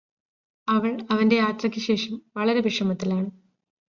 അവൾ 0.67 0.97
അവന്റെ 1.11 1.35
യാത്രക്ക് 1.35 1.79
ശേഷം 1.79 2.15
വളരെ 2.35 2.61
വിഷമത്തിലാണ് 2.61 3.29